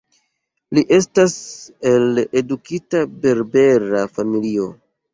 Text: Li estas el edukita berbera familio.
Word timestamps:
Li 0.77 0.83
estas 0.97 1.35
el 1.93 2.23
edukita 2.43 3.05
berbera 3.29 4.05
familio. 4.19 4.71